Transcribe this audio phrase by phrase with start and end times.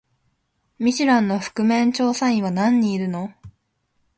[0.79, 3.35] ミシュランの覆面調査員は何人いるの？